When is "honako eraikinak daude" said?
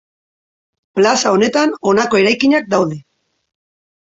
1.91-2.99